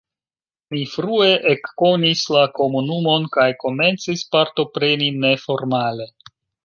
Mi 0.75 0.79
frue 0.93 1.27
ekkonis 1.51 2.23
la 2.35 2.45
komunumon 2.61 3.27
kaj 3.37 3.47
komencis 3.65 4.25
partopreni 4.37 5.11
neformale. 5.27 6.09